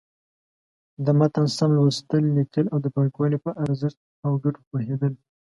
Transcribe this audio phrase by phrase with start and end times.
[1.05, 5.13] د متن سم لوستل، ليکل او د پاکوالي په ارزښت او گټو پوهېدل.